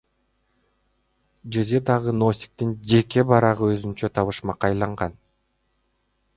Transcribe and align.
ЖЖдагы 1.57 2.15
Носиктин 2.23 2.73
жеке 2.93 3.27
барагы 3.35 3.71
өзүнчө 3.77 4.13
табышмакка 4.19 4.73
айланган. 4.73 5.19